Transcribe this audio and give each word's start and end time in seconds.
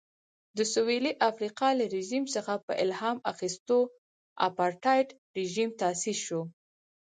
د 0.57 0.59
سوېلي 0.73 1.13
افریقا 1.29 1.69
له 1.79 1.85
رژیم 1.95 2.23
څخه 2.35 2.53
په 2.65 2.73
الهام 2.83 3.17
اخیستو 3.31 3.79
اپارټایډ 4.47 5.07
رژیم 5.39 5.69
تاسیس 5.81 6.17
شو. 6.25 6.41